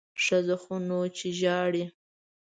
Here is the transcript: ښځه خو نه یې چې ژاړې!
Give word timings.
ښځه 0.23 0.55
خو 0.63 0.75
نه 0.87 0.97
یې 1.03 1.07
چې 1.17 1.27
ژاړې! 1.39 1.83